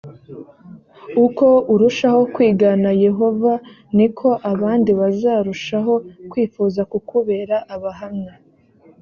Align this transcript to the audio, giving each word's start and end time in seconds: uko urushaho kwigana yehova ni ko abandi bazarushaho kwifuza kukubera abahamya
uko 1.25 1.47
urushaho 1.73 2.21
kwigana 2.33 2.89
yehova 3.05 3.53
ni 3.97 4.07
ko 4.17 4.29
abandi 4.51 4.91
bazarushaho 4.99 5.93
kwifuza 6.29 6.81
kukubera 6.91 7.55
abahamya 7.75 8.33